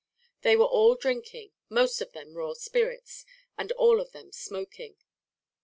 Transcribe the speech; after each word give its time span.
They 0.41 0.55
were 0.55 0.65
all 0.65 0.95
drinking, 0.95 1.51
most 1.69 2.01
of 2.01 2.11
them 2.11 2.33
raw 2.33 2.53
spirits 2.53 3.23
and 3.55 3.71
all 3.73 4.01
of 4.01 4.13
them 4.13 4.31
smoking. 4.31 4.95